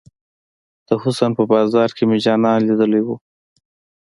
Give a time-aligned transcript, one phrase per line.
[0.87, 3.15] د حسن په بازار کې مې جانان ليدلی وه.